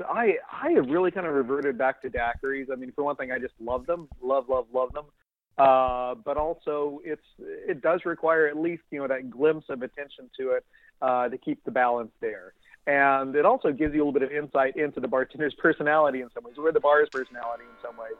[0.00, 2.70] I I have really kind of reverted back to daiquiris.
[2.72, 5.04] I mean, for one thing, I just love them, love, love, love them.
[5.56, 10.28] Uh, but also, it's it does require at least you know that glimpse of attention
[10.38, 10.64] to it
[11.00, 12.54] uh, to keep the balance there.
[12.86, 16.28] And it also gives you a little bit of insight into the bartender's personality in
[16.34, 18.14] some ways, or the bar's personality in some ways.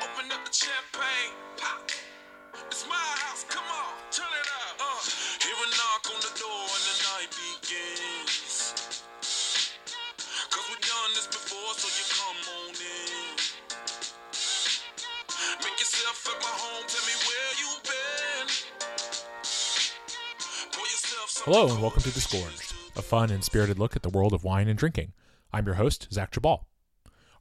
[0.00, 1.36] Open up the champagne,
[16.12, 18.48] my home, tell me where you've been.
[21.44, 24.68] Hello and welcome to Disgorged, a fun and spirited look at the world of wine
[24.68, 25.14] and drinking.
[25.54, 26.64] I'm your host, Zach Geballe.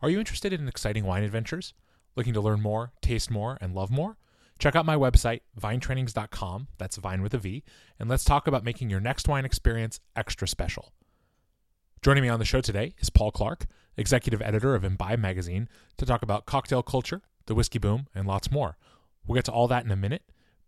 [0.02, 1.74] Are you interested in exciting wine adventures?
[2.16, 4.18] Looking to learn more, taste more, and love more?
[4.58, 7.64] Check out my website, vinetrainings.com, that's Vine with a V,
[8.00, 10.94] and let's talk about making your next wine experience extra special.
[12.02, 16.06] Joining me on the show today is Paul Clarke, executive editor of Imbibe magazine, to
[16.06, 18.78] talk about cocktail culture, the whiskey boom, and lots more.
[19.28, 20.24] We'll get to all that in a minute,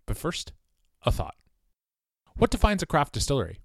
[0.05, 0.51] but first,
[1.05, 1.35] a thought.
[2.35, 3.59] What defines a craft distillery?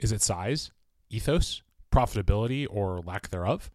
[0.00, 0.72] Is it size,
[1.08, 3.70] ethos, profitability, or lack thereof?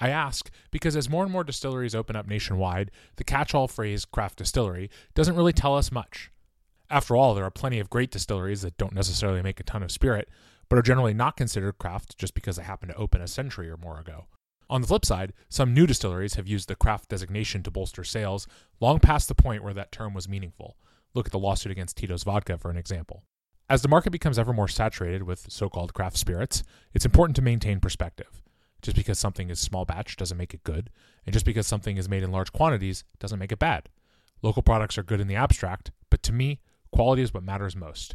[0.00, 4.04] I ask because as more and more distilleries open up nationwide, the catch all phrase
[4.04, 6.32] craft distillery doesn't really tell us much.
[6.90, 9.92] After all, there are plenty of great distilleries that don't necessarily make a ton of
[9.92, 10.28] spirit,
[10.68, 13.76] but are generally not considered craft just because they happened to open a century or
[13.76, 14.26] more ago.
[14.70, 18.46] On the flip side, some new distilleries have used the craft designation to bolster sales
[18.78, 20.76] long past the point where that term was meaningful.
[21.12, 23.24] Look at the lawsuit against Tito's Vodka for an example.
[23.68, 26.62] As the market becomes ever more saturated with so called craft spirits,
[26.94, 28.40] it's important to maintain perspective.
[28.80, 30.88] Just because something is small batch doesn't make it good,
[31.26, 33.88] and just because something is made in large quantities doesn't make it bad.
[34.40, 36.60] Local products are good in the abstract, but to me,
[36.92, 38.14] quality is what matters most.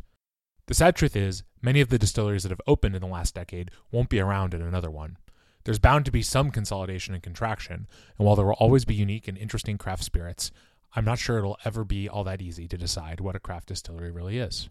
[0.68, 3.72] The sad truth is, many of the distilleries that have opened in the last decade
[3.92, 5.18] won't be around in another one.
[5.66, 9.28] There's bound to be some consolidation and contraction, and while there will always be unique
[9.28, 10.52] and interesting craft spirits,
[10.96, 14.12] I'm not sure it'll ever be all that easy to decide what a craft distillery
[14.12, 14.70] really is.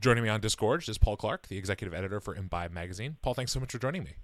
[0.00, 3.16] Joining me on Disgorged is Paul Clarke, the executive editor for Imbibe magazine.
[3.22, 4.16] Paul, thanks so much for joining me.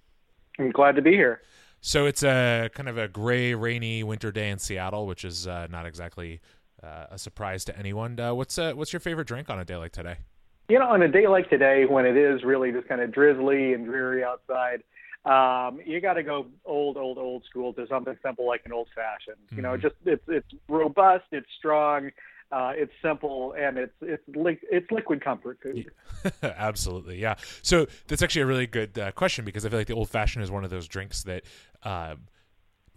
[0.58, 1.40] I'm glad to be here.
[1.80, 5.66] So it's a kind of a gray, rainy winter day in Seattle, which is uh,
[5.70, 6.42] not exactly
[6.82, 8.20] uh, a surprise to anyone.
[8.20, 10.16] Uh, what's uh, what's your favorite drink on a day like today?
[10.68, 13.72] You know, on a day like today, when it is really just kind of drizzly
[13.72, 14.82] and dreary outside,
[15.24, 18.88] um, you got to go old, old, old school to something simple like an old
[18.94, 19.36] fashioned.
[19.46, 19.56] Mm-hmm.
[19.56, 19.82] You know, mm-hmm.
[19.82, 22.10] just it's it's robust, it's strong,
[22.52, 25.90] uh, it's simple, and it's it's li- it's liquid comfort food.
[26.42, 27.34] Absolutely, yeah.
[27.62, 30.42] So that's actually a really good uh, question because I feel like the old fashioned
[30.42, 31.44] is one of those drinks that
[31.82, 32.14] uh,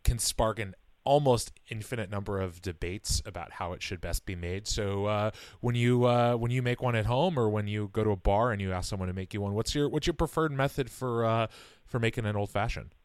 [0.03, 4.67] can spark an almost infinite number of debates about how it should best be made.
[4.67, 8.03] So uh, when you uh, when you make one at home or when you go
[8.03, 10.13] to a bar and you ask someone to make you one, what's your what's your
[10.13, 11.47] preferred method for uh,
[11.93, 12.95] for making an old fashioned?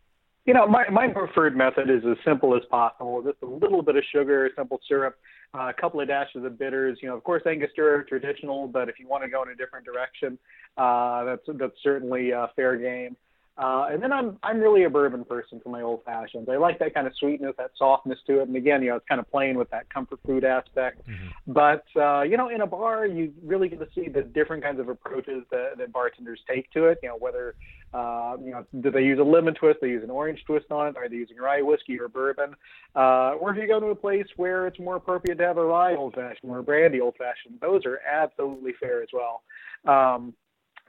[0.47, 3.23] You know, my, my preferred method is as simple as possible.
[3.23, 5.15] Just a little bit of sugar, simple syrup,
[5.53, 6.99] uh, a couple of dashes of bitters.
[7.03, 9.85] You know, of course, Angostura traditional, but if you want to go in a different
[9.85, 10.39] direction,
[10.79, 13.15] uh, that's that's certainly uh, fair game.
[13.59, 16.49] Uh, and then I'm I'm really a bourbon person for my old fashions.
[16.49, 18.47] I like that kind of sweetness, that softness to it.
[18.47, 21.03] And again, you know, it's kind of playing with that comfort food aspect.
[21.09, 21.53] Mm-hmm.
[21.53, 24.79] But uh, you know, in a bar, you really get to see the different kinds
[24.79, 27.01] of approaches that, that bartenders take to it.
[27.03, 27.57] You know, whether
[27.93, 29.81] uh, you know, do they use a lemon twist?
[29.81, 30.97] They use an orange twist on it?
[30.97, 32.55] Are they using rye whiskey or bourbon?
[32.95, 35.65] Uh, or if you go to a place where it's more appropriate to have a
[35.65, 39.43] rye old fashioned or a brandy old fashioned, those are absolutely fair as well.
[39.85, 40.35] Um,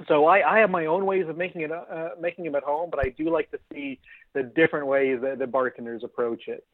[0.08, 2.90] so I, I have my own ways of making it uh, making them at home,
[2.90, 4.00] but I do like to see
[4.34, 6.66] the different ways that the bartenders approach it.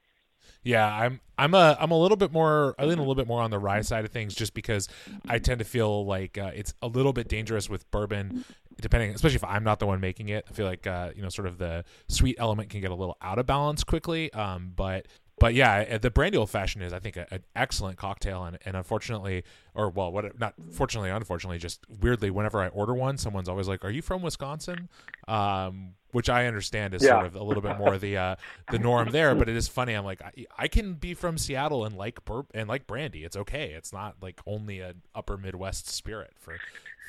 [0.63, 3.41] Yeah, I'm I'm a I'm a little bit more I lean a little bit more
[3.41, 4.87] on the rye side of things just because
[5.27, 8.45] I tend to feel like uh, it's a little bit dangerous with bourbon
[8.81, 10.45] depending especially if I'm not the one making it.
[10.49, 13.17] I feel like uh, you know sort of the sweet element can get a little
[13.21, 14.31] out of balance quickly.
[14.33, 15.07] Um, but
[15.40, 18.78] but yeah, the brandy old fashioned is I think a, an excellent cocktail, and, and
[18.78, 23.68] unfortunately, or well, what not fortunately, unfortunately, just weirdly, whenever I order one, someone's always
[23.68, 24.90] like, "Are you from Wisconsin?"
[25.28, 27.09] Um, which I understand is yeah.
[27.09, 28.35] sort of a little bit more the uh,
[28.72, 29.35] the norm there.
[29.35, 29.93] But it is funny.
[29.93, 33.26] I'm like, I, I can be from Seattle and like burp and like brandy.
[33.26, 33.73] It's okay.
[33.76, 36.58] It's not like only an upper Midwest spirit for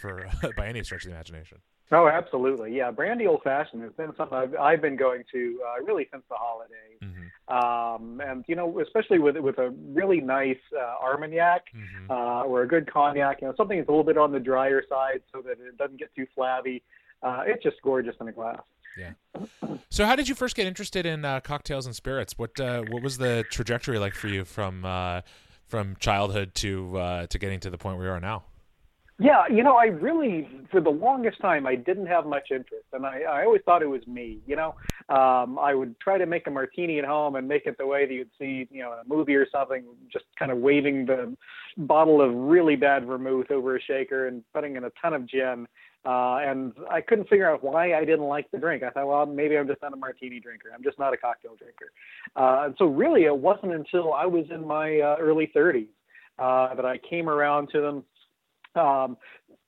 [0.00, 1.58] for uh, by any stretch of the imagination.
[1.92, 2.76] Oh, absolutely.
[2.76, 6.24] Yeah, brandy old fashioned has been something I've, I've been going to uh, really since
[6.28, 6.98] the holidays.
[7.02, 7.22] Mm-hmm.
[7.48, 12.10] Um, and you know, especially with with a really nice uh, Armagnac mm-hmm.
[12.10, 14.82] uh, or a good cognac, you know, something that's a little bit on the drier
[14.88, 16.82] side so that it doesn't get too flabby.
[17.22, 18.60] Uh, it's just gorgeous in a glass.
[18.96, 19.12] Yeah.
[19.90, 22.36] So, how did you first get interested in uh, cocktails and spirits?
[22.36, 25.20] What uh, what was the trajectory like for you from uh,
[25.66, 28.44] from childhood to uh, to getting to the point where you are now?
[29.18, 33.06] Yeah, you know, I really, for the longest time, I didn't have much interest, and
[33.06, 34.40] I, I always thought it was me.
[34.46, 34.74] You know,
[35.08, 38.04] um, I would try to make a martini at home and make it the way
[38.04, 41.34] that you'd see, you know, in a movie or something, just kind of waving the
[41.78, 45.66] bottle of really bad vermouth over a shaker and putting in a ton of gin.
[46.04, 48.82] Uh, and I couldn't figure out why I didn't like the drink.
[48.82, 50.68] I thought, well, maybe I'm just not a martini drinker.
[50.74, 51.90] I'm just not a cocktail drinker.
[52.36, 55.88] Uh, and so really, it wasn't until I was in my uh, early 30s
[56.38, 58.04] uh, that I came around to them
[58.76, 59.16] um,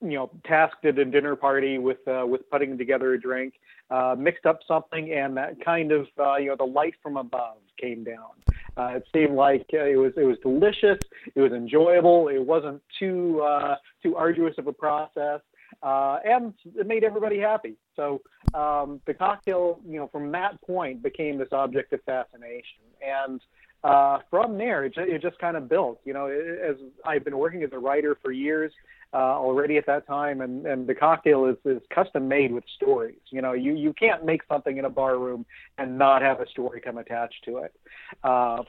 [0.01, 3.55] you know, tasked at a dinner party with uh, with putting together a drink,
[3.91, 7.59] uh, mixed up something, and that kind of uh, you know the light from above
[7.81, 8.31] came down.
[8.77, 10.99] Uh, it seemed like uh, it was it was delicious,
[11.35, 15.41] it was enjoyable, it wasn't too uh, too arduous of a process,
[15.83, 17.75] and it made everybody happy.
[17.97, 18.21] So
[18.55, 23.41] um, the cocktail, you know, from that point became this object of fascination, and
[23.85, 26.01] uh, from there, it, it just kind of built.
[26.05, 28.73] You know, as I've been working as a writer for years
[29.13, 33.19] uh, already at that time, and, and the cocktail is, is custom made with stories.
[33.31, 35.47] You know, you you can't make something in a bar room
[35.79, 37.75] and not have a story come attached to it.
[38.23, 38.63] Uh,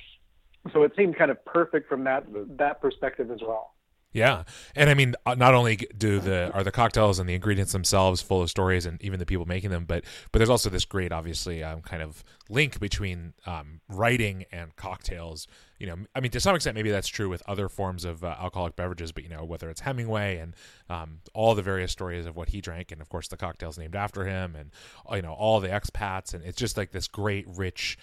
[0.74, 2.26] so it seemed kind of perfect from that
[2.58, 3.74] that perspective as well.
[4.12, 4.44] Yeah,
[4.76, 8.24] and I mean, uh, not only do the are the cocktails and the ingredients themselves
[8.24, 11.12] full of stories, and even the people making them, but but there's also this great,
[11.12, 15.46] obviously, um, kind of link between um, writing and cocktails.
[15.78, 18.36] You know, I mean, to some extent, maybe that's true with other forms of uh,
[18.40, 20.56] alcoholic beverages, but you know, whether it's Hemingway and
[20.90, 23.96] um, all the various stories of what he drank, and of course the cocktails named
[23.96, 24.72] after him, and
[25.12, 27.96] you know, all the expats, and it's just like this great, rich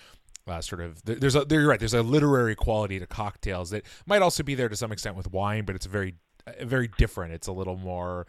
[0.46, 4.22] uh, sort of there's a you're right there's a literary quality to cocktails that might
[4.22, 6.14] also be there to some extent with wine but it's very
[6.46, 7.32] uh, very different.
[7.32, 8.26] It's a little more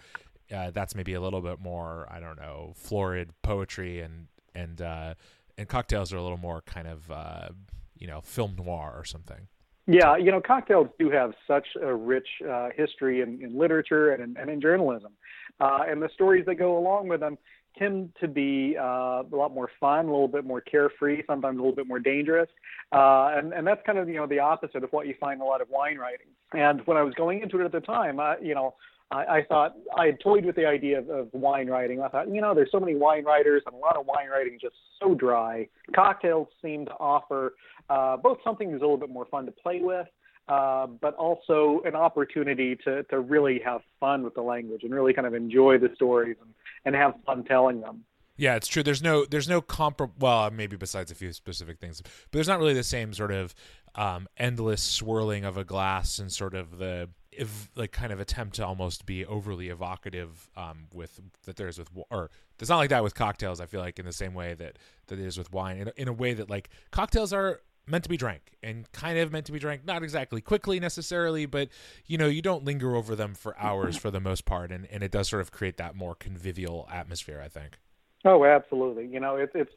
[0.53, 5.13] uh, that's maybe a little bit more I don't know florid poetry and and uh,
[5.57, 7.49] and cocktails are a little more kind of uh,
[7.97, 9.47] you know film noir or something.
[9.89, 14.21] Yeah, you know, cocktails do have such a rich uh, history in, in literature and
[14.21, 15.13] in, and in journalism,
[15.61, 17.37] uh, and the stories that go along with them
[17.77, 21.61] tend to be uh, a lot more fun, a little bit more carefree, sometimes a
[21.61, 22.49] little bit more dangerous.
[22.91, 25.41] Uh, and, and that's kind of, you know, the opposite of what you find in
[25.41, 26.27] a lot of wine writing.
[26.53, 28.75] And when I was going into it at the time, I, you know,
[29.11, 32.01] I, I thought I had toyed with the idea of, of wine writing.
[32.01, 34.57] I thought, you know, there's so many wine writers, and a lot of wine writing
[34.61, 35.67] just so dry.
[35.95, 37.55] Cocktails seem to offer
[37.89, 40.07] uh, both something that's a little bit more fun to play with,
[40.49, 45.13] uh, but also an opportunity to, to really have fun with the language and really
[45.13, 46.49] kind of enjoy the stories and,
[46.85, 48.03] and have fun telling them.
[48.37, 48.83] Yeah, it's true.
[48.83, 52.59] There's no there's no compar well, maybe besides a few specific things, but there's not
[52.59, 53.55] really the same sort of
[53.95, 58.55] um, endless swirling of a glass and sort of the if, like kind of attempt
[58.55, 62.29] to almost be overly evocative um, with that there's with or
[62.59, 63.59] it's not like that with cocktails.
[63.59, 64.77] I feel like in the same way that
[65.07, 68.09] that it is with wine, in, in a way that like cocktails are meant to
[68.09, 71.69] be drank and kind of meant to be drank not exactly quickly necessarily but
[72.05, 75.03] you know you don't linger over them for hours for the most part and, and
[75.03, 77.77] it does sort of create that more convivial atmosphere i think.
[78.25, 79.07] Oh absolutely.
[79.07, 79.71] You know it's it's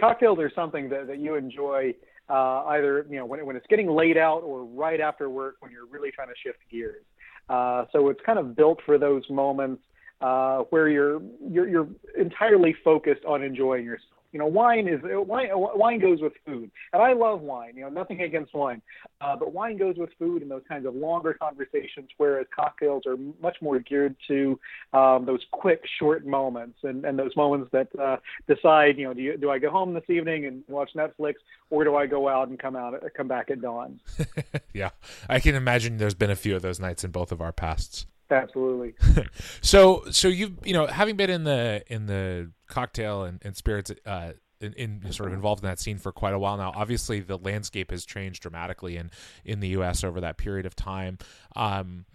[0.00, 1.94] cocktails are something that, that you enjoy
[2.28, 5.70] uh, either you know when, when it's getting laid out or right after work when
[5.70, 7.04] you're really trying to shift gears.
[7.48, 9.82] Uh, so it's kind of built for those moments
[10.22, 15.48] uh, where you're, you're you're entirely focused on enjoying yourself you know, wine is wine.
[15.52, 17.74] Wine goes with food, and I love wine.
[17.76, 18.82] You know, nothing against wine,
[19.20, 22.08] uh, but wine goes with food and those kinds of longer conversations.
[22.16, 24.58] Whereas cocktails are much more geared to
[24.92, 28.16] um, those quick, short moments, and, and those moments that uh,
[28.48, 28.98] decide.
[28.98, 31.34] You know, do you, do I go home this evening and watch Netflix,
[31.70, 34.00] or do I go out and come out come back at dawn?
[34.74, 34.90] yeah,
[35.28, 35.98] I can imagine.
[35.98, 38.06] There's been a few of those nights in both of our pasts.
[38.34, 38.94] Absolutely.
[39.62, 43.92] so, so you you know, having been in the in the cocktail and, and spirits
[44.04, 46.72] uh, in, in, sort of involved in that scene for quite a while now.
[46.74, 49.10] Obviously, the landscape has changed dramatically in
[49.44, 50.02] in the U.S.
[50.02, 51.18] over that period of time.
[51.54, 52.06] Um,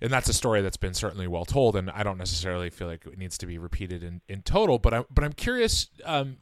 [0.00, 3.06] and that's a story that's been certainly well told, and I don't necessarily feel like
[3.06, 4.78] it needs to be repeated in, in total.
[4.78, 5.88] But I'm but I'm curious.
[6.04, 6.38] Um,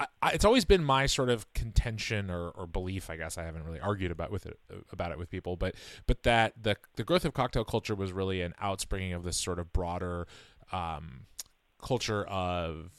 [0.00, 3.10] I, I, it's always been my sort of contention or, or belief.
[3.10, 4.58] I guess I haven't really argued about with it
[4.90, 5.74] about it with people, but
[6.06, 9.58] but that the the growth of cocktail culture was really an outspringing of this sort
[9.58, 10.26] of broader
[10.72, 11.26] um,
[11.82, 12.90] culture of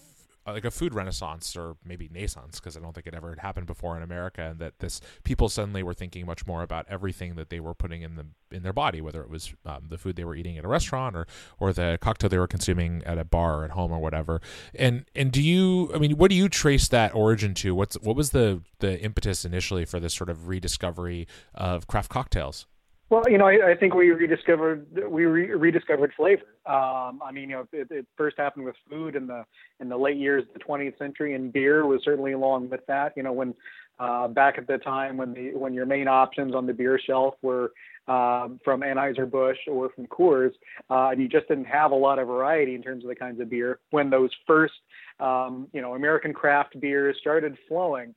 [0.45, 3.67] like a food renaissance or maybe naissance because I don't think it ever had happened
[3.67, 7.49] before in America and that this people suddenly were thinking much more about everything that
[7.49, 10.23] they were putting in the in their body whether it was um, the food they
[10.23, 11.27] were eating at a restaurant or
[11.59, 14.41] or the cocktail they were consuming at a bar at home or whatever.
[14.73, 17.75] And and do you I mean what do you trace that origin to?
[17.75, 22.65] What's what was the the impetus initially for this sort of rediscovery of craft cocktails
[23.11, 26.43] well, you know, I, I think we rediscovered we re- rediscovered flavor.
[26.65, 29.43] Um, I mean, you know, it, it first happened with food in the
[29.81, 33.11] in the late years of the 20th century, and beer was certainly along with that.
[33.17, 33.53] You know, when
[33.99, 37.33] uh, back at the time when the when your main options on the beer shelf
[37.41, 37.73] were
[38.07, 40.53] um, from Anheuser Busch or from Coors,
[40.89, 43.41] uh, and you just didn't have a lot of variety in terms of the kinds
[43.41, 43.79] of beer.
[43.89, 44.73] When those first,
[45.19, 48.15] um, you know, American craft beers started flowing,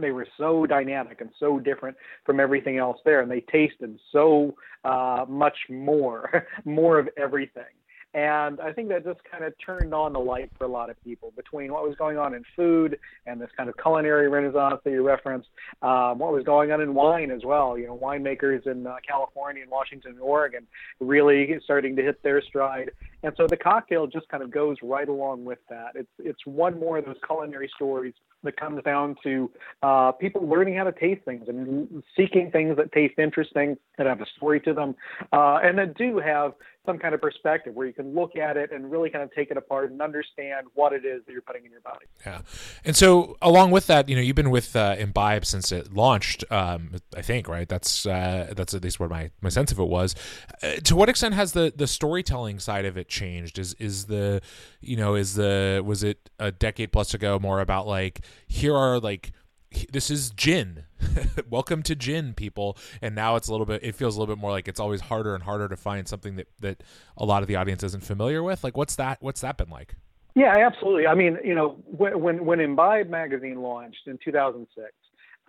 [0.00, 4.54] they were so dynamic and so different from everything else there, and they tasted so
[4.84, 7.64] uh, much more, more of everything.
[8.14, 11.02] And I think that just kind of turned on the light for a lot of
[11.02, 12.96] people between what was going on in food
[13.26, 15.48] and this kind of culinary renaissance that you referenced,
[15.82, 17.76] um, what was going on in wine as well.
[17.76, 20.64] You know, winemakers in uh, California and Washington and Oregon
[21.00, 22.92] really starting to hit their stride.
[23.24, 25.92] And so the cocktail just kind of goes right along with that.
[25.94, 28.12] It's it's one more of those culinary stories
[28.42, 29.50] that comes down to
[29.82, 34.20] uh, people learning how to taste things and seeking things that taste interesting, that have
[34.20, 34.94] a story to them,
[35.32, 36.52] uh, and that do have
[36.84, 39.50] some kind of perspective where you can look at it and really kind of take
[39.50, 42.04] it apart and understand what it is that you're putting in your body.
[42.26, 42.42] Yeah,
[42.84, 46.44] and so along with that, you know, you've been with uh, Imbibe since it launched.
[46.50, 47.66] Um, I think right.
[47.66, 50.14] That's uh, that's at least what my, my sense of it was.
[50.62, 53.58] Uh, to what extent has the the storytelling side of it changed?
[53.58, 54.42] Is is the
[54.80, 58.98] you know is the was it a decade plus ago more about like here are
[58.98, 59.32] like
[59.92, 60.84] this is gin.
[61.50, 62.76] Welcome to gin people.
[63.02, 65.02] And now it's a little bit it feels a little bit more like it's always
[65.02, 66.82] harder and harder to find something that that
[67.16, 68.64] a lot of the audience isn't familiar with.
[68.64, 69.94] Like what's that what's that been like?
[70.34, 71.06] Yeah absolutely.
[71.06, 74.92] I mean you know when when, when imbibe magazine launched in 2006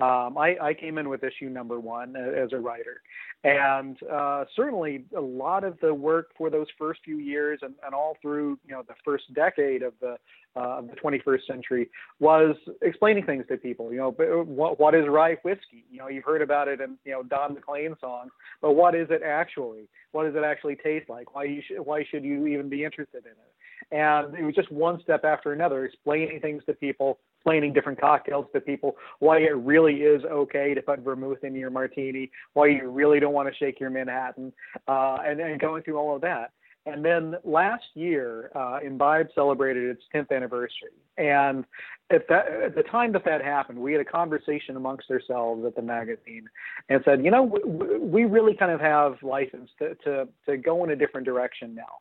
[0.02, 3.02] um, I, I, came in with issue number one as a writer,
[3.46, 7.96] and uh, certainly a lot of the work for those first few years and, and
[7.96, 10.18] all through you know the first decade of the
[10.58, 13.94] uh, of the 21st century was explaining things to people.
[13.94, 15.86] You know, uh, what, what is rye whiskey?
[15.90, 19.08] You know, you've heard about it in you know Don McLean songs, but what is
[19.10, 19.88] it actually?
[20.12, 21.34] What does it actually taste like?
[21.34, 23.96] Why you sh- why should you even be interested in it?
[23.96, 28.48] And it was just one step after another, explaining things to people, explaining different cocktails
[28.54, 32.90] to people, why it really is okay to put vermouth in your martini, why you
[32.90, 34.52] really don't want to shake your Manhattan,
[34.88, 36.54] uh, and, and going through all of that.
[36.88, 40.94] And then last year, uh, Imbibe celebrated its 10th anniversary.
[41.18, 41.66] And
[42.12, 45.75] at, that, at the time that that happened, we had a conversation amongst ourselves at
[45.75, 46.48] the magazine
[46.90, 50.84] and said, you know, we, we really kind of have license to, to, to go
[50.84, 52.00] in a different direction now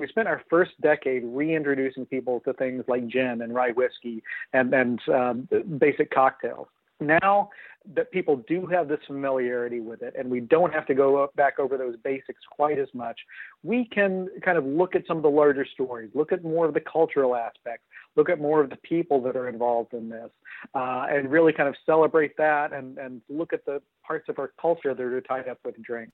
[0.00, 4.74] we spent our first decade reintroducing people to things like gin and rye whiskey and
[4.74, 6.66] and um, basic cocktails.
[7.00, 7.50] Now
[7.94, 11.58] that people do have this familiarity with it and we don't have to go back
[11.58, 13.18] over those basics quite as much,
[13.62, 16.74] we can kind of look at some of the larger stories, look at more of
[16.74, 17.84] the cultural aspects,
[18.16, 20.30] look at more of the people that are involved in this,
[20.74, 24.52] uh, and really kind of celebrate that and, and look at the parts of our
[24.60, 26.12] culture that are tied up with drinks.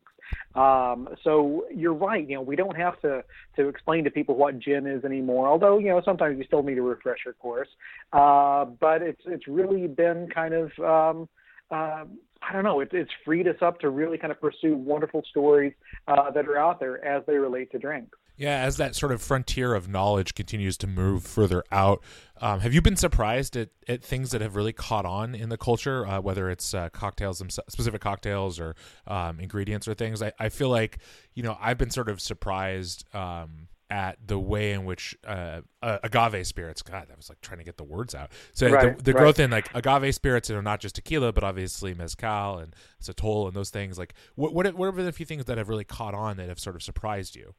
[0.54, 2.28] Um, so you're right.
[2.28, 3.24] You know, we don't have to
[3.56, 5.48] to explain to people what gin is anymore.
[5.48, 7.68] Although you know sometimes you still need a refresher course.
[8.12, 11.28] Uh, but it's it's really been kind of um,
[11.70, 12.04] uh,
[12.42, 12.80] I don't know.
[12.80, 15.72] It, it's freed us up to really kind of pursue wonderful stories
[16.06, 18.16] uh, that are out there as they relate to drinks.
[18.36, 22.02] Yeah, as that sort of frontier of knowledge continues to move further out,
[22.40, 25.56] um, have you been surprised at, at things that have really caught on in the
[25.56, 28.76] culture, uh, whether it's uh, cocktails, specific cocktails, or
[29.06, 30.22] um, ingredients or things?
[30.22, 30.98] I, I feel like
[31.34, 35.98] you know I've been sort of surprised um, at the way in which uh, uh,
[36.02, 36.82] agave spirits.
[36.82, 38.32] God, that was like trying to get the words out.
[38.52, 39.20] So right, the, the right.
[39.20, 43.46] growth in like agave spirits, you know, not just tequila, but obviously mezcal and sotol
[43.46, 43.98] and those things.
[43.98, 46.58] Like, what what what are the few things that have really caught on that have
[46.58, 47.54] sort of surprised you?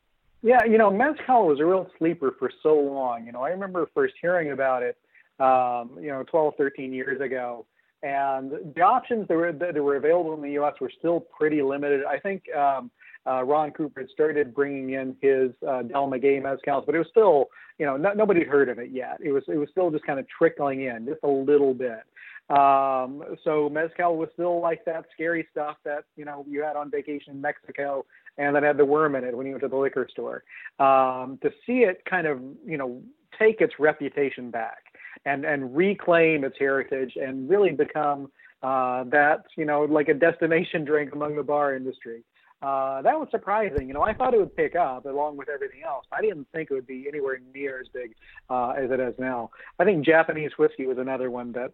[0.47, 3.25] Yeah, you know, mezcal was a real sleeper for so long.
[3.25, 4.97] You know, I remember first hearing about it,
[5.41, 7.65] um, you know, 12, 13 years ago.
[8.01, 10.75] And the options that were that were available in the U.S.
[10.79, 12.05] were still pretty limited.
[12.05, 12.89] I think um,
[13.27, 17.07] uh, Ron Cooper had started bringing in his uh, Del Maguey mezcals, but it was
[17.11, 19.17] still, you know, not, nobody had heard of it yet.
[19.19, 22.03] It was it was still just kind of trickling in, just a little bit.
[22.49, 26.89] Um, so mezcal was still like that scary stuff that you know you had on
[26.89, 28.05] vacation in Mexico,
[28.37, 30.43] and that had the worm in it when you went to the liquor store.
[30.79, 33.01] Um, to see it kind of you know
[33.37, 34.83] take its reputation back
[35.25, 38.31] and and reclaim its heritage and really become
[38.63, 42.23] uh, that you know like a destination drink among the bar industry
[42.61, 43.87] uh, that was surprising.
[43.87, 46.05] You know, I thought it would pick up along with everything else.
[46.11, 48.15] I didn't think it would be anywhere near as big
[48.49, 49.51] uh, as it is now.
[49.79, 51.73] I think Japanese whiskey was another one that,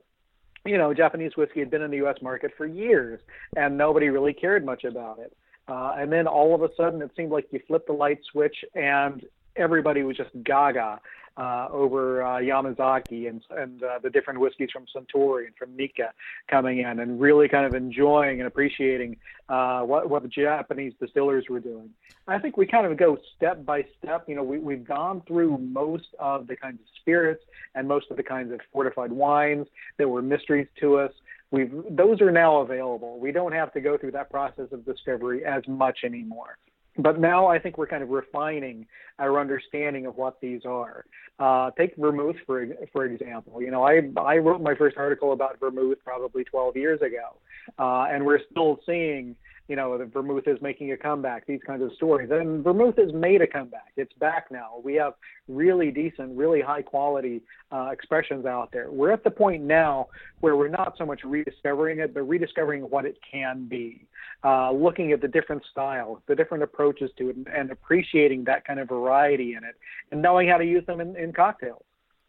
[0.66, 2.18] you know, Japanese whiskey had been in the U.S.
[2.22, 3.22] market for years,
[3.56, 5.36] and nobody really cared much about it.
[5.68, 8.66] Uh, and then all of a sudden, it seemed like you flipped the light switch,
[8.76, 11.00] and everybody was just gaga
[11.36, 16.12] uh, over uh, Yamazaki and, and uh, the different whiskeys from Suntory and from Nikka
[16.48, 19.18] coming in and really kind of enjoying and appreciating
[19.50, 21.90] uh, what, what the Japanese distillers were doing.
[22.28, 24.26] I think we kind of go step by step.
[24.28, 27.44] You know, we, we've gone through most of the kinds of spirits
[27.76, 29.68] and most of the kinds of fortified wines
[29.98, 31.12] that were mysteries to us
[31.54, 33.20] we've those are now available.
[33.20, 36.58] We don't have to go through that process of discovery as much anymore.
[36.98, 38.86] But now I think we're kind of refining
[39.18, 41.06] our understanding of what these are.
[41.40, 43.62] Uh, take vermouth for for example.
[43.62, 47.38] You know, I I wrote my first article about vermouth probably 12 years ago,
[47.80, 49.36] uh, and we're still seeing
[49.68, 52.30] you know, the vermouth is making a comeback, these kinds of stories.
[52.32, 53.94] And vermouth has made a comeback.
[53.96, 54.82] It's back now.
[54.84, 55.14] We have
[55.48, 57.42] really decent, really high quality
[57.72, 58.92] uh, expressions out there.
[58.92, 60.08] We're at the point now
[60.42, 64.06] where we're not so much rediscovering it, but rediscovering what it can be.
[64.44, 68.66] Uh, looking at the different styles, the different approaches to it, and, and, appreciating that
[68.66, 69.76] kind of variety in it,
[70.12, 71.82] and knowing how to use them in, in cocktails.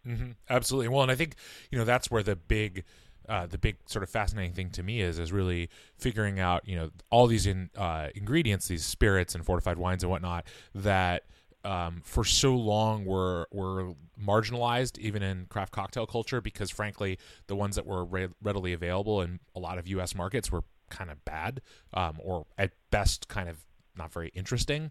[0.07, 0.31] Mm-hmm.
[0.49, 0.89] Absolutely.
[0.89, 1.35] Well, and I think
[1.73, 2.85] you know that's where the big
[3.29, 6.77] uh, the big sort of fascinating thing to me is is really figuring out you
[6.77, 11.25] know all these in, uh, ingredients, these spirits and fortified wines and whatnot that
[11.65, 17.57] um, for so long were were marginalized even in craft cocktail culture because frankly the
[17.57, 20.15] ones that were re- readily available in a lot of U.S.
[20.15, 21.63] markets were kind of bad
[21.95, 23.65] um, or at best kind of
[23.97, 24.91] not very interesting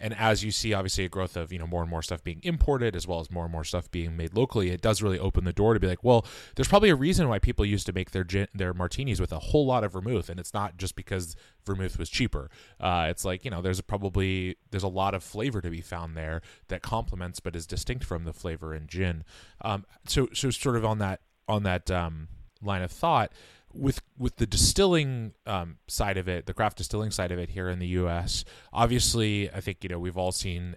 [0.00, 2.40] and as you see obviously a growth of you know more and more stuff being
[2.42, 5.44] imported as well as more and more stuff being made locally it does really open
[5.44, 6.24] the door to be like well
[6.56, 9.38] there's probably a reason why people used to make their gin, their martinis with a
[9.38, 10.28] whole lot of vermouth.
[10.28, 12.50] And it's not just because vermouth was cheaper.
[12.78, 16.16] Uh, it's like you know there's probably there's a lot of flavor to be found
[16.16, 19.24] there that complements but is distinct from the flavor in gin.
[19.62, 22.28] Um, so so sort of on that on that um,
[22.62, 23.32] line of thought
[23.72, 27.68] with with the distilling um, side of it, the craft distilling side of it here
[27.68, 28.44] in the U.S.
[28.72, 30.76] Obviously, I think you know we've all seen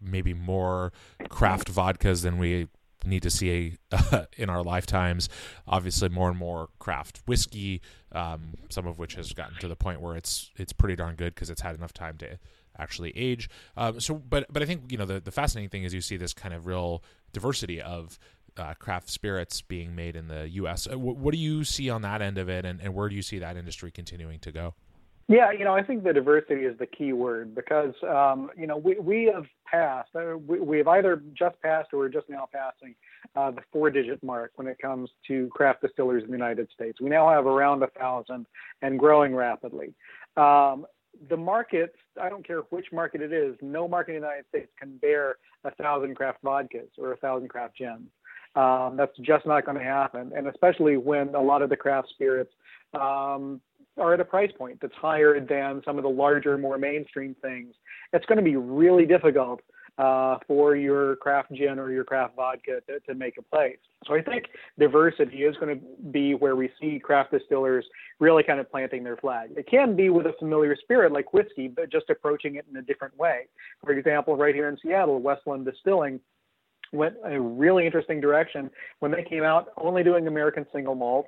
[0.00, 0.92] maybe more
[1.28, 2.68] craft vodkas than we
[3.04, 5.28] need to see uh, in our lifetimes.
[5.66, 7.80] Obviously, more and more craft whiskey,
[8.12, 11.34] um, some of which has gotten to the point where it's it's pretty darn good
[11.34, 12.38] because it's had enough time to
[12.78, 13.48] actually age.
[13.76, 16.16] Um, so, but but I think you know the the fascinating thing is you see
[16.16, 18.18] this kind of real diversity of
[18.58, 20.88] uh, craft spirits being made in the U.S.
[20.90, 23.22] Uh, what do you see on that end of it, and, and where do you
[23.22, 24.74] see that industry continuing to go?
[25.26, 28.76] Yeah, you know, I think the diversity is the key word because, um, you know,
[28.76, 32.46] we, we have passed, uh, we, we have either just passed or we're just now
[32.52, 32.94] passing
[33.34, 37.00] uh, the four digit mark when it comes to craft distillers in the United States.
[37.00, 38.44] We now have around a thousand
[38.82, 39.94] and growing rapidly.
[40.36, 40.84] Um,
[41.30, 44.72] the market, I don't care which market it is, no market in the United States
[44.78, 48.10] can bear a thousand craft vodkas or a thousand craft gins.
[48.56, 52.08] Um, that's just not going to happen, and especially when a lot of the craft
[52.10, 52.52] spirits
[52.94, 53.60] um,
[53.98, 57.74] are at a price point that's higher than some of the larger, more mainstream things.
[58.12, 59.60] It's going to be really difficult
[59.98, 63.78] uh, for your craft gin or your craft vodka to, to make a place.
[64.06, 64.46] So I think
[64.78, 67.86] diversity is going to be where we see craft distillers
[68.18, 69.50] really kind of planting their flag.
[69.56, 72.82] It can be with a familiar spirit like whiskey, but just approaching it in a
[72.82, 73.46] different way.
[73.84, 76.20] For example, right here in Seattle, Westland Distilling
[76.94, 81.26] went a really interesting direction when they came out only doing American single malt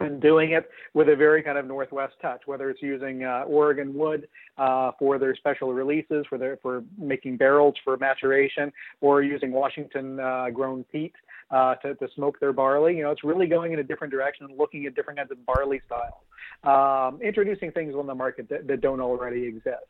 [0.00, 3.94] and doing it with a very kind of Northwest touch, whether it's using uh, Oregon
[3.94, 9.52] wood uh, for their special releases, for their for making barrels for maturation, or using
[9.52, 11.14] Washington uh, grown peat
[11.50, 12.96] uh, to, to smoke their barley.
[12.96, 15.44] You know, it's really going in a different direction and looking at different kinds of
[15.46, 16.22] barley styles,
[16.64, 19.86] um, introducing things on the market that, that don't already exist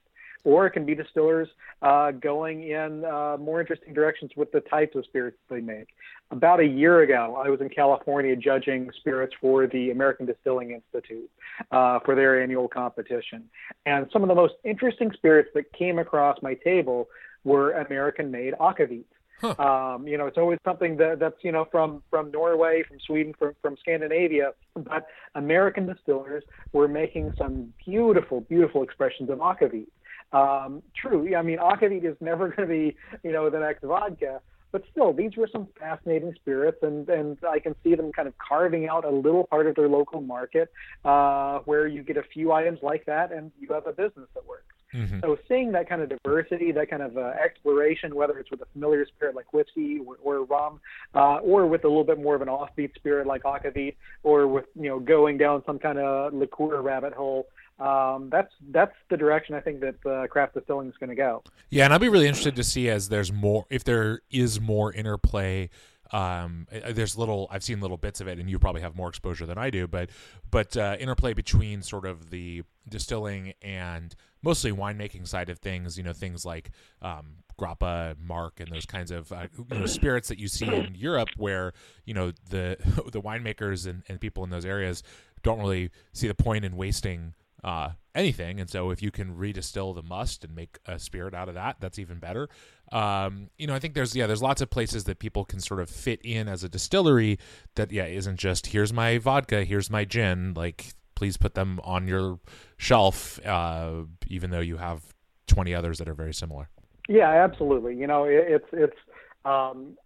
[0.47, 1.49] or it can be distillers
[1.83, 5.89] uh, going in uh, more interesting directions with the types of spirits they make.
[6.31, 11.29] About a year ago, I was in California judging spirits for the American Distilling Institute
[11.73, 13.43] uh, for their annual competition.
[13.87, 17.09] And some of the most interesting spirits that came across my table
[17.43, 19.05] were American made akavit.
[19.41, 19.55] Huh.
[19.59, 23.35] Um, you know, it's always something that, that's you know from from Norway, from Sweden,
[23.39, 24.53] from from Scandinavia.
[24.75, 29.89] But American distillers were making some beautiful, beautiful expressions of akavit.
[30.33, 31.35] Um, true.
[31.37, 34.41] I mean, akavit is never going to be, you know, the next vodka,
[34.73, 38.35] but still, these were some fascinating spirits, and and I can see them kind of
[38.37, 40.71] carving out a little part of their local market,
[41.05, 44.47] uh, where you get a few items like that, and you have a business that
[44.47, 44.75] works.
[44.93, 45.21] Mm-hmm.
[45.21, 48.67] So seeing that kind of diversity, that kind of uh, exploration, whether it's with a
[48.73, 50.81] familiar spirit like whiskey or, or rum,
[51.15, 54.67] uh, or with a little bit more of an offbeat spirit like akavit, or with
[54.75, 57.47] you know going down some kind of liqueur rabbit hole,
[57.79, 61.43] um, that's that's the direction I think that uh, craft distilling is going to go.
[61.71, 64.93] Yeah, and I'll be really interested to see as there's more if there is more
[64.93, 65.69] interplay.
[66.13, 69.45] Um, there's little I've seen little bits of it, and you probably have more exposure
[69.45, 70.11] than I do, but
[70.51, 75.99] but uh, interplay between sort of the distilling and mostly winemaking side of things.
[75.99, 76.71] You know, things like
[77.03, 80.95] um, grappa, marc, and those kinds of uh, you know, spirits that you see in
[80.95, 81.75] Europe, where
[82.07, 82.79] you know the
[83.13, 85.03] the winemakers and, and people in those areas
[85.43, 88.61] don't really see the point in wasting uh, anything.
[88.61, 91.77] And so if you can redistill the must and make a spirit out of that,
[91.81, 92.49] that's even better.
[92.93, 95.81] um, you know, I think there's yeah, there's lots of places that people can sort
[95.81, 97.39] of fit in as a distillery
[97.75, 100.55] that yeah isn't just here's my vodka, here's my gin.
[100.55, 102.39] Like, please put them on your
[102.77, 105.03] shelf, uh, even though you have
[105.49, 106.69] 20 others that are very similar.
[107.09, 107.97] Yeah, absolutely.
[107.97, 108.97] You know, it, it's it's.
[109.45, 109.97] Um,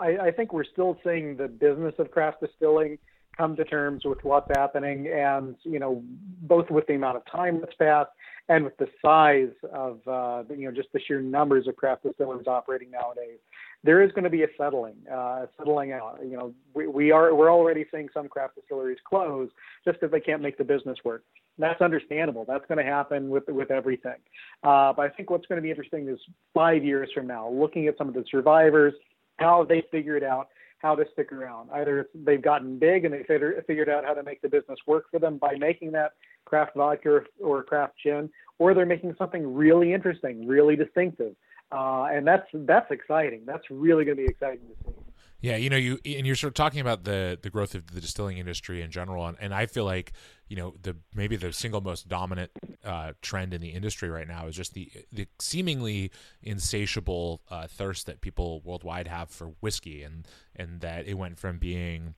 [0.00, 2.98] I, I think we're still seeing the business of craft distilling
[3.38, 6.02] come to terms with what's happening, and you know,
[6.42, 8.10] both with the amount of time that's passed
[8.48, 12.46] and with the size of uh, you know just the sheer numbers of craft distillers
[12.46, 13.38] operating nowadays,
[13.84, 16.18] there is going to be a settling, uh, settling out.
[16.22, 19.50] You know, we, we are we're already seeing some craft distilleries close
[19.84, 21.22] just because they can't make the business work.
[21.58, 22.44] That's understandable.
[22.46, 24.18] That's going to happen with with everything.
[24.62, 26.18] Uh, but I think what's going to be interesting is
[26.54, 28.94] five years from now, looking at some of the survivors,
[29.38, 30.48] how they figured out
[30.78, 31.68] how to stick around.
[31.72, 35.18] Either they've gotten big and they figured out how to make the business work for
[35.18, 36.12] them by making that
[36.44, 41.34] craft vodka or craft gin, or they're making something really interesting, really distinctive.
[41.70, 43.42] Uh, and that's that's exciting.
[43.44, 45.07] That's really going to be exciting to see.
[45.40, 48.00] Yeah, you know, you and you're sort of talking about the the growth of the
[48.00, 50.12] distilling industry in general, and, and I feel like
[50.48, 52.50] you know the maybe the single most dominant
[52.84, 56.10] uh, trend in the industry right now is just the the seemingly
[56.42, 61.58] insatiable uh, thirst that people worldwide have for whiskey, and and that it went from
[61.58, 62.16] being,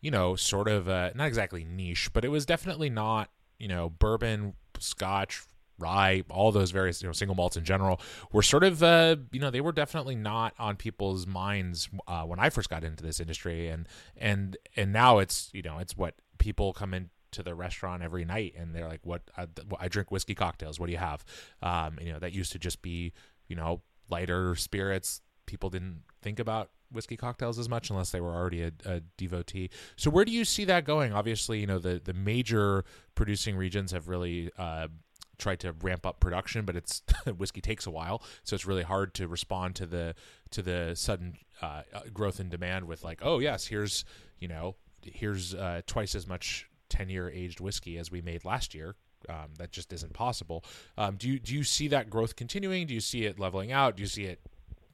[0.00, 3.90] you know, sort of uh, not exactly niche, but it was definitely not you know
[3.90, 5.44] bourbon, Scotch,
[5.78, 8.00] rye, all those various you know single malts in general
[8.32, 12.38] were sort of uh, you know they were definitely not on people's minds uh, when
[12.38, 16.14] I first got into this industry, and and and now it's you know it's what
[16.38, 19.46] people come in to the restaurant every night and they're like what I,
[19.78, 21.24] I drink whiskey cocktails what do you have
[21.60, 23.12] um, you know that used to just be
[23.48, 28.34] you know lighter spirits people didn't think about whiskey cocktails as much unless they were
[28.34, 29.70] already a, a, devotee.
[29.96, 31.12] So where do you see that going?
[31.12, 32.84] Obviously, you know the the major
[33.14, 34.88] producing regions have really uh,
[35.38, 37.02] tried to ramp up production, but it's
[37.36, 40.14] whiskey takes a while, so it's really hard to respond to the
[40.50, 44.04] to the sudden uh, uh, growth in demand with like, oh yes, here's
[44.38, 48.74] you know here's uh, twice as much ten year aged whiskey as we made last
[48.74, 48.94] year.
[49.28, 50.64] Um, that just isn't possible.
[50.96, 52.86] Um, do you do you see that growth continuing?
[52.86, 53.96] Do you see it leveling out?
[53.96, 54.40] Do you see it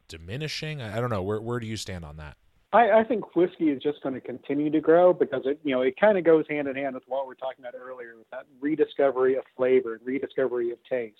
[0.08, 0.80] diminishing?
[0.80, 1.22] I, I don't know.
[1.22, 2.36] Where where do you stand on that?
[2.72, 5.82] I, I think whiskey is just going to continue to grow because it, you know,
[5.82, 8.30] it kind of goes hand in hand with what we were talking about earlier, with
[8.30, 11.18] that rediscovery of flavor and rediscovery of taste.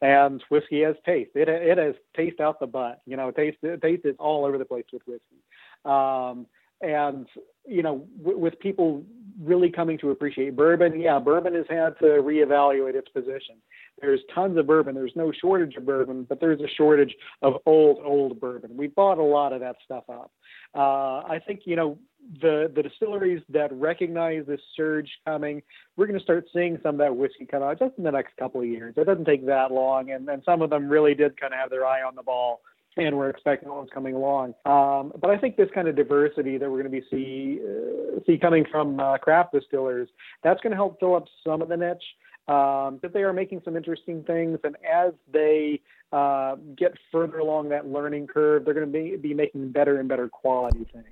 [0.00, 1.30] And whiskey has taste.
[1.34, 3.02] It it has taste out the butt.
[3.06, 5.42] You know, taste taste is all over the place with whiskey.
[5.84, 6.46] Um,
[6.80, 7.26] and
[7.66, 9.04] you know, w- with people
[9.42, 13.56] really coming to appreciate bourbon, yeah, bourbon has had to reevaluate its position.
[14.00, 14.94] There's tons of bourbon.
[14.94, 18.76] There's no shortage of bourbon, but there's a shortage of old, old bourbon.
[18.76, 20.32] We bought a lot of that stuff up.
[20.74, 21.98] Uh, I think you know
[22.40, 25.62] the the distilleries that recognize this surge coming,
[25.96, 28.36] we're going to start seeing some of that whiskey come out just in the next
[28.36, 28.94] couple of years.
[28.96, 31.70] It doesn't take that long, and, and some of them really did kind of have
[31.70, 32.60] their eye on the ball
[32.96, 34.54] and we're expecting ones coming along.
[34.64, 38.20] Um, but I think this kind of diversity that we're going to be see uh,
[38.26, 40.08] see coming from uh, craft distillers,
[40.42, 42.04] that's going to help fill up some of the niche.
[42.46, 45.80] Um, that they are making some interesting things, and as they
[46.12, 50.10] uh, get further along that learning curve, they're going to be, be making better and
[50.10, 51.06] better quality things.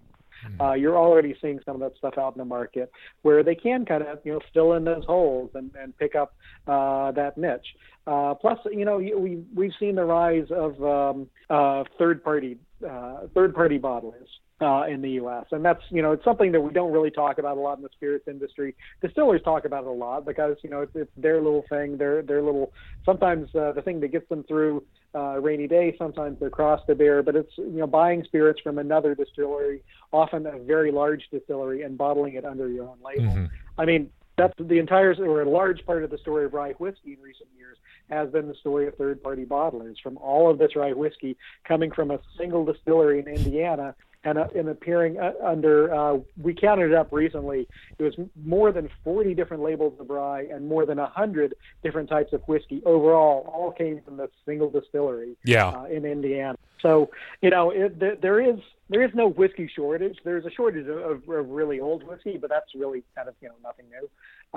[0.47, 0.61] Hmm.
[0.61, 2.91] Uh, you're already seeing some of that stuff out in the market
[3.23, 6.35] where they can kind of you know fill in those holes and, and pick up
[6.67, 7.77] uh, that niche.
[8.07, 13.29] Uh, plus, you know, we we've seen the rise of um, uh, third party uh,
[13.35, 14.29] third party bottlers
[14.63, 15.47] uh, in the U.S.
[15.51, 17.83] And that's you know it's something that we don't really talk about a lot in
[17.83, 18.75] the spirits industry.
[19.01, 22.23] Distillers talk about it a lot because you know it's, it's their little thing, their
[22.23, 22.73] their little
[23.05, 25.95] sometimes uh, the thing that gets them through uh, rainy day.
[25.99, 30.47] Sometimes they're cross to bear, but it's you know buying spirits from another distillery, often
[30.47, 33.33] a very large distillery, and bottling it under your own label.
[33.33, 33.47] Mm-hmm.
[33.79, 37.15] I mean, that's the entire or a large part of the story of rye whiskey
[37.15, 37.79] in recent years
[38.11, 41.91] has been the story of third party bottlers from all of this rye whiskey coming
[41.91, 43.95] from a single distillery in Indiana
[44.25, 48.73] and, uh, and appearing uh, under, uh, we counted it up recently, it was more
[48.73, 53.51] than 40 different labels of rye and more than 100 different types of whiskey overall,
[53.53, 55.69] all came from this single distillery yeah.
[55.69, 56.57] uh, in Indiana.
[56.83, 58.59] So, you know, it, th- there is
[58.91, 60.19] there is no whiskey shortage.
[60.23, 63.49] There's a shortage of, of, of really old whiskey, but that's really kind of, you
[63.49, 64.09] know, nothing new.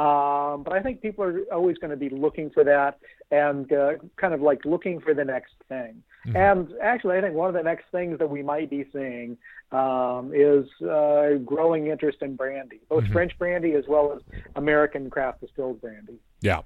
[0.01, 2.99] Um, but I think people are always going to be looking for that
[3.31, 6.03] and uh, kind of like looking for the next thing.
[6.27, 6.35] Mm-hmm.
[6.35, 9.37] And actually, I think one of the next things that we might be seeing
[9.71, 13.13] um, is uh, growing interest in brandy, both mm-hmm.
[13.13, 14.21] French brandy as well as
[14.55, 16.19] American craft distilled brandy.
[16.45, 16.61] Yeah,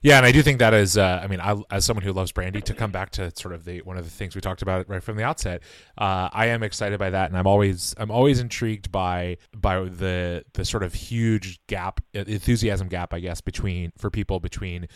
[0.00, 0.96] yeah, and I do think that is.
[0.96, 3.64] Uh, I mean, I, as someone who loves brandy, to come back to sort of
[3.64, 5.62] the one of the things we talked about right from the outset,
[5.98, 10.44] uh, I am excited by that, and I'm always I'm always intrigued by by the
[10.52, 14.86] the sort of huge gap enthusiasm gap, I guess, between for people between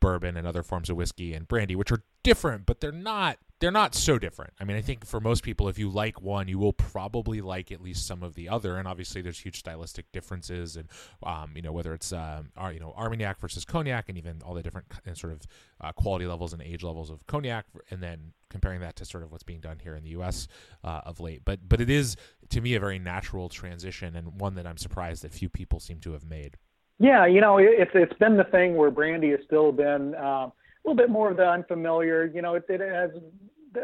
[0.00, 3.70] bourbon and other forms of whiskey and brandy, which are different, but they're not they're
[3.72, 4.52] not so different.
[4.60, 7.72] I mean, I think for most people, if you like one, you will probably like
[7.72, 8.76] at least some of the other.
[8.76, 10.88] And obviously, there's huge stylistic differences, and
[11.24, 14.62] um, you know whether it's um, you know Armagnac versus cognac, and even all the
[14.62, 15.42] different sort of
[15.80, 19.32] uh, quality levels and age levels of cognac, and then comparing that to sort of
[19.32, 20.46] what's being done here in the U.S.
[20.84, 21.42] Uh, of late.
[21.44, 22.16] But but it is
[22.50, 25.98] to me a very natural transition, and one that I'm surprised that few people seem
[26.00, 26.56] to have made.
[26.98, 30.14] Yeah, you know, it's it's been the thing where brandy has still been.
[30.16, 30.52] Um, a
[30.84, 32.26] little bit more of the unfamiliar.
[32.26, 33.10] You know, it, it has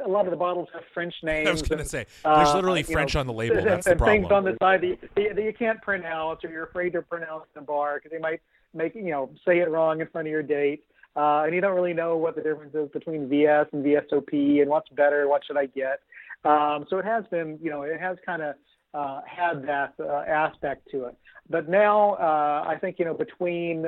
[0.05, 1.49] a lot of the bottles have French names.
[1.49, 3.63] I was going to say there's uh, literally French know, on the label.
[3.63, 4.23] That's and the problem.
[4.23, 7.45] things on the side that you, that you can't pronounce, or you're afraid to pronounce
[7.55, 8.41] in the bar because they might
[8.73, 10.85] make you know say it wrong in front of your date,
[11.17, 14.71] uh, and you don't really know what the difference is between VS and VSOP and
[14.71, 16.01] what's better, what should I get.
[16.45, 18.55] Um, so it has been, you know, it has kind of
[18.95, 21.17] uh, had that uh, aspect to it.
[21.51, 23.87] But now uh, I think you know between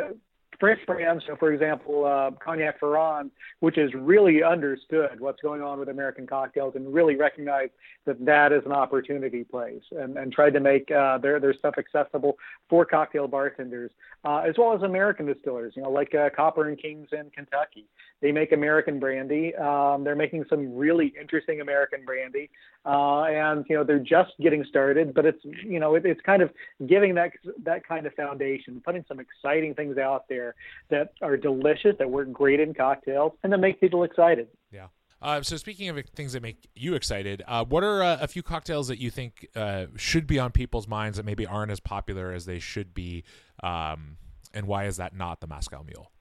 [0.59, 5.79] French brands, so for example, uh, Cognac Ferrand, which has really understood what's going on
[5.79, 7.73] with American cocktails and really recognized
[8.07, 11.75] that that is an opportunity place and, and tried to make uh, their, their stuff
[11.79, 12.39] accessible
[12.69, 13.91] for cocktail bartenders,
[14.25, 17.87] uh, as well as American distillers, you know, like Copper and Kings in Kentucky.
[18.23, 19.55] They make American brandy.
[19.57, 22.49] Um, they're making some really interesting American brandy,
[22.87, 25.13] uh, and you know they're just getting started.
[25.13, 26.51] But it's you know it, it's kind of
[26.87, 27.33] giving that
[27.65, 30.55] that kind of foundation, putting some exciting things out there
[30.91, 34.49] that are delicious, that work great in cocktails, and that make people excited.
[34.71, 34.87] Yeah.
[35.21, 38.43] Uh, so speaking of things that make you excited, uh, what are uh, a few
[38.43, 42.33] cocktails that you think uh, should be on people's minds that maybe aren't as popular
[42.33, 43.25] as they should be,
[43.63, 44.19] um,
[44.53, 46.13] and why is that not the Moscow Mule?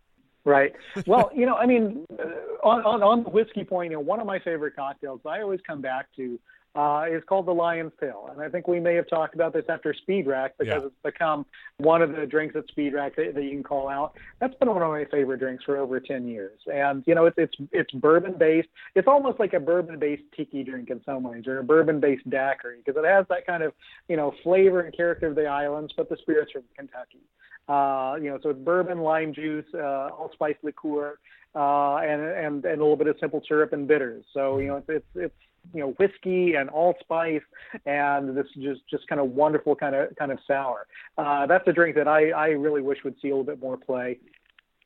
[0.46, 0.74] Right.
[1.08, 2.24] Well, you know, I mean, uh,
[2.64, 5.60] on, on, on the whiskey point, you know, one of my favorite cocktails I always
[5.68, 6.40] come back to
[6.76, 8.28] uh, is called the Lion's Tail.
[8.32, 10.88] And I think we may have talked about this after Speed Rack because yeah.
[10.88, 11.46] it's become
[11.78, 14.14] one of the drinks at Speed Rack that, that, you can call out.
[14.42, 16.60] That's been one of my favorite drinks for over 10 years.
[16.72, 18.68] And, you know, it's, it's, it's bourbon based.
[18.94, 22.30] It's almost like a bourbon based tiki drink in some ways or a bourbon based
[22.30, 23.74] daiquiri because it has that kind of,
[24.10, 27.22] you know, flavor and character of the islands, but the spirits from Kentucky.
[27.68, 31.18] Uh, you know, so it's bourbon, lime juice, uh, allspice liqueur,
[31.56, 34.24] uh, and, and, and a little bit of simple syrup and bitters.
[34.34, 35.36] So, you know, it's, it's, it's
[35.74, 37.42] you know whiskey and allspice
[37.86, 40.88] and this just just kind of wonderful kind of kind of sour.
[41.18, 43.78] Uh, that's a drink that I I really wish would see a little bit more
[43.78, 44.20] play.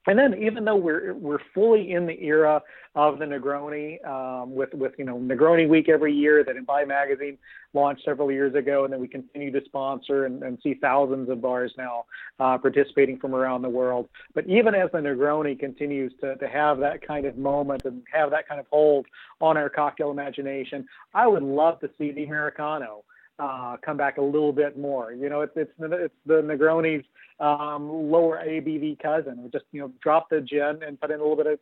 [0.09, 2.63] And then, even though we're we're fully in the era
[2.95, 7.37] of the Negroni, um, with with you know Negroni Week every year that Imbibe Magazine
[7.75, 11.41] launched several years ago, and then we continue to sponsor and, and see thousands of
[11.41, 12.05] bars now
[12.39, 14.09] uh, participating from around the world.
[14.33, 18.31] But even as the Negroni continues to to have that kind of moment and have
[18.31, 19.05] that kind of hold
[19.41, 23.03] on our cocktail imagination, I would love to see the Americano
[23.39, 25.13] uh, come back a little bit more.
[25.13, 27.06] You know, it's it's it's the Negroni's
[27.39, 29.49] um, lower ABV cousin.
[29.52, 31.60] Just you know drop the gin and put in a little bit of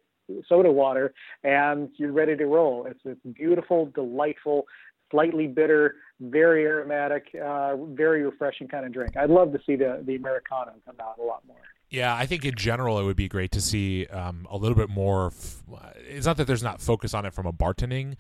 [0.50, 1.14] soda water,
[1.44, 2.86] and you're ready to roll.
[2.86, 4.66] It's it's beautiful, delightful,
[5.12, 9.16] slightly bitter, very aromatic, uh, very refreshing kind of drink.
[9.16, 11.58] I'd love to see the the Americano come out a lot more.
[11.90, 14.90] Yeah, I think in general it would be great to see um, a little bit
[14.90, 15.28] more.
[15.28, 15.64] F-
[16.10, 18.16] it's not that there's not focus on it from a bartending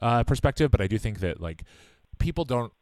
[0.00, 1.62] uh, perspective, but I do think that like
[2.18, 2.72] people don't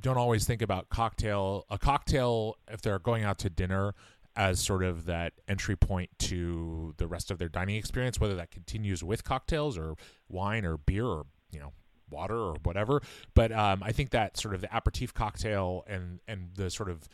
[0.00, 3.94] don't always think about cocktail a cocktail if they're going out to dinner
[4.36, 8.50] as sort of that entry point to the rest of their dining experience whether that
[8.50, 9.94] continues with cocktails or
[10.28, 11.72] wine or beer or you know
[12.10, 13.00] water or whatever
[13.34, 17.08] but um, i think that sort of the aperitif cocktail and and the sort of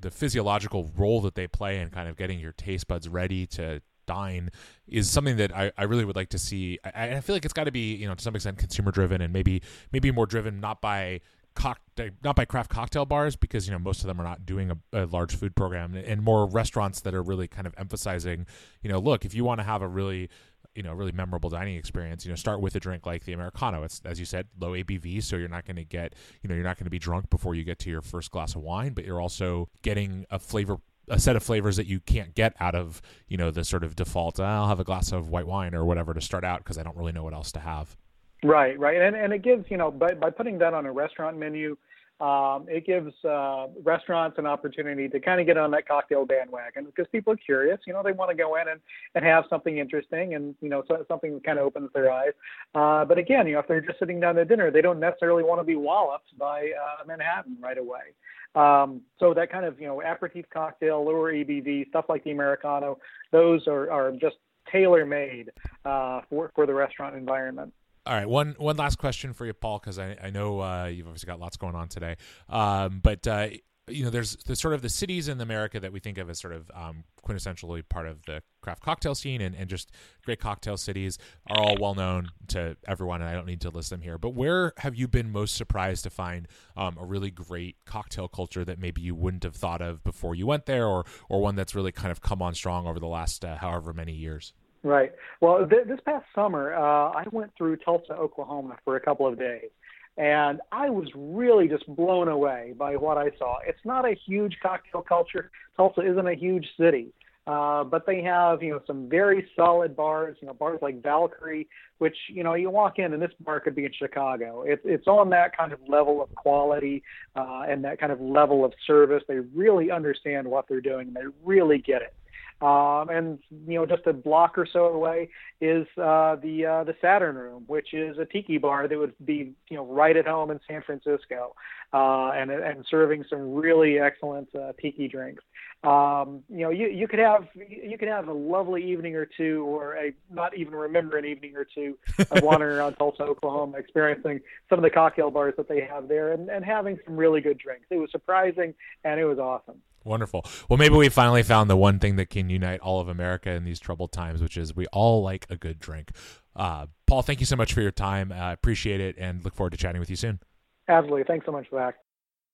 [0.00, 3.80] the physiological role that they play in kind of getting your taste buds ready to
[4.06, 4.50] dine
[4.86, 6.78] is something that I, I really would like to see.
[6.84, 9.20] I, I feel like it's got to be you know to some extent consumer driven
[9.20, 11.20] and maybe maybe more driven not by
[11.54, 14.70] cocktail, not by craft cocktail bars because you know most of them are not doing
[14.70, 18.46] a, a, large food program and more restaurants that are really kind of emphasizing
[18.82, 20.28] you know look if you want to have a really
[20.74, 23.82] you know really memorable dining experience you know start with a drink like the americano.
[23.82, 26.64] It's as you said low abv so you're not going to get you know you're
[26.64, 29.04] not going to be drunk before you get to your first glass of wine but
[29.04, 33.02] you're also getting a flavor a set of flavors that you can't get out of
[33.28, 36.14] you know the sort of default i'll have a glass of white wine or whatever
[36.14, 37.96] to start out because i don't really know what else to have
[38.44, 41.38] Right, right, and and it gives you know by by putting that on a restaurant
[41.38, 41.76] menu,
[42.22, 46.84] um, it gives uh, restaurants an opportunity to kind of get on that cocktail bandwagon
[46.84, 47.80] because people are curious.
[47.84, 48.80] You know, they want to go in and,
[49.16, 52.30] and have something interesting and, you know, so, something that kind of opens their eyes.
[52.76, 55.42] Uh, but again, you know, if they're just sitting down to dinner, they don't necessarily
[55.42, 58.14] want to be walloped by uh, Manhattan right away.
[58.54, 62.98] Um, so that kind of, you know, aperitif cocktail, lower ABV, stuff like the Americano,
[63.32, 64.36] those are, are just
[64.70, 65.50] tailor made
[65.84, 67.72] uh, for, for the restaurant environment.
[68.04, 71.06] All right, one one last question for you, Paul, because I, I know uh, you've
[71.06, 72.16] obviously got lots going on today.
[72.48, 73.48] Um, but uh,
[73.88, 76.40] you know, there's the sort of the cities in America that we think of as
[76.40, 79.90] sort of um, quintessentially part of the craft cocktail scene and, and just
[80.24, 83.90] great cocktail cities are all well known to everyone, and I don't need to list
[83.90, 84.18] them here.
[84.18, 88.64] But where have you been most surprised to find um, a really great cocktail culture
[88.64, 91.74] that maybe you wouldn't have thought of before you went there, or or one that's
[91.74, 94.52] really kind of come on strong over the last uh, however many years?
[94.84, 95.12] Right.
[95.40, 99.38] Well, th- this past summer, uh, I went through Tulsa, Oklahoma for a couple of
[99.38, 99.70] days,
[100.16, 103.58] and I was really just blown away by what I saw.
[103.64, 105.50] It's not a huge cocktail culture.
[105.76, 107.12] Tulsa isn't a huge city,
[107.46, 110.36] uh, but they have you know some very solid bars.
[110.40, 111.68] You know bars like Valkyrie,
[111.98, 114.62] which you know you walk in and this bar could be in Chicago.
[114.62, 117.04] It's it's on that kind of level of quality
[117.36, 119.22] uh, and that kind of level of service.
[119.28, 121.06] They really understand what they're doing.
[121.06, 122.14] And they really get it.
[122.62, 126.94] Um, and you know, just a block or so away is uh, the uh, the
[127.00, 130.52] Saturn Room, which is a tiki bar that would be you know right at home
[130.52, 131.56] in San Francisco,
[131.92, 135.42] uh, and and serving some really excellent uh, tiki drinks.
[135.82, 139.64] Um, you know, you you could have you could have a lovely evening or two,
[139.64, 141.98] or a not even remember an evening or two
[142.30, 146.30] of wandering around Tulsa, Oklahoma, experiencing some of the cocktail bars that they have there,
[146.30, 147.86] and, and having some really good drinks.
[147.90, 148.72] It was surprising,
[149.02, 149.82] and it was awesome.
[150.04, 150.44] Wonderful.
[150.68, 153.64] Well, maybe we finally found the one thing that can unite all of America in
[153.64, 156.12] these troubled times, which is we all like a good drink.
[156.54, 158.32] Uh, Paul, thank you so much for your time.
[158.32, 160.40] I uh, appreciate it and look forward to chatting with you soon.
[160.88, 161.24] Absolutely.
[161.24, 161.96] Thanks so much, Zach.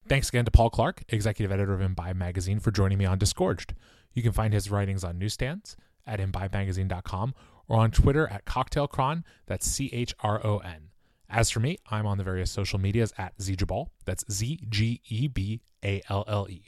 [0.06, 3.74] Thanks again to Paul Clarke, executive editor of Imbibe Magazine, for joining me on Disgorged.
[4.14, 7.34] You can find his writings on newsstands at imbibemagazine.com
[7.68, 9.24] or on Twitter at CocktailChron.
[9.46, 10.90] That's C H R O N.
[11.28, 13.88] As for me, I'm on the various social medias at Zgeballe.
[14.06, 16.64] That's Z G E B A L L E.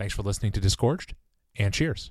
[0.00, 1.12] Thanks for listening to Disgorged,
[1.58, 2.10] and cheers.